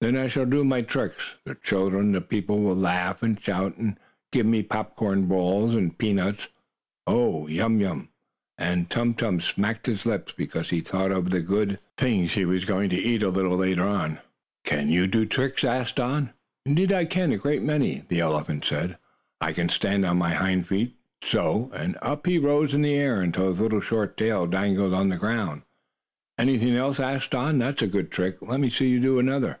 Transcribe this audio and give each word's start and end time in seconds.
Then 0.00 0.18
I 0.18 0.28
shall 0.28 0.44
do 0.44 0.64
my 0.64 0.82
tricks, 0.82 1.36
the 1.46 1.54
children 1.54 2.08
and 2.08 2.14
the 2.14 2.20
people 2.20 2.60
will 2.60 2.76
laugh 2.76 3.22
and 3.22 3.40
shout, 3.40 3.78
and 3.78 3.98
give 4.32 4.44
me 4.44 4.62
popcorn 4.62 5.24
balls 5.24 5.74
and 5.74 5.96
peanuts. 5.96 6.48
Oh, 7.06 7.46
yum 7.46 7.80
yum!" 7.80 8.10
and 8.58 8.90
Tum 8.90 9.14
Tum 9.14 9.40
smacked 9.40 9.86
his 9.86 10.04
lips 10.04 10.34
because 10.34 10.68
he 10.68 10.82
thought 10.82 11.10
of 11.10 11.30
the 11.30 11.40
good 11.40 11.78
things 11.96 12.34
he 12.34 12.44
was 12.44 12.66
going 12.66 12.90
to 12.90 12.96
have 12.96 13.02
to 13.02 13.08
eat 13.08 13.22
a 13.22 13.30
little 13.30 13.56
later 13.56 13.84
on. 13.84 14.18
"Can 14.66 14.90
you 14.90 15.06
do 15.06 15.24
tricks?" 15.24 15.64
asked 15.64 15.96
Don. 15.96 16.34
"Indeed 16.66 16.92
I 16.92 17.06
can, 17.06 17.32
a 17.32 17.38
great 17.38 17.62
many," 17.62 18.04
the 18.08 18.20
elephant 18.20 18.66
said. 18.66 18.98
"I 19.40 19.54
can 19.54 19.70
stand 19.70 20.04
on 20.04 20.18
my 20.18 20.34
hind 20.34 20.66
feet 20.68 20.96
so!" 21.22 21.70
and 21.74 21.96
up 22.02 22.26
he 22.26 22.36
rose 22.36 22.74
in 22.74 22.82
the 22.82 22.92
air, 22.94 23.22
until 23.22 23.48
his 23.48 23.58
little 23.62 23.80
short 23.80 24.18
tail 24.18 24.46
dangled 24.46 24.92
on 24.92 25.08
the 25.08 25.16
ground. 25.16 25.62
"Anything 26.36 26.74
else?" 26.74 27.00
asked 27.00 27.30
Don. 27.30 27.56
"That's 27.56 27.80
a 27.80 27.86
good 27.86 28.10
trick. 28.10 28.42
Let 28.42 28.60
me 28.60 28.68
see 28.68 28.88
you 28.90 29.00
do 29.00 29.18
another." 29.18 29.60